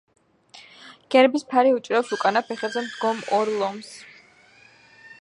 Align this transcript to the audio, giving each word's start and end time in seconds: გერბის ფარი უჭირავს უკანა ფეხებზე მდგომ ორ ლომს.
გერბის 1.15 1.45
ფარი 1.51 1.75
უჭირავს 1.81 2.11
უკანა 2.17 2.43
ფეხებზე 2.49 2.83
მდგომ 2.89 3.23
ორ 3.41 3.55
ლომს. 3.63 3.97